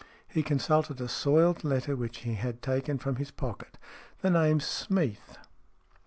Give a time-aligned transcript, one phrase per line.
[0.27, 3.77] He consulted a soiled letter which he had taken from his pocket.
[4.21, 5.37] "The name's Smeath."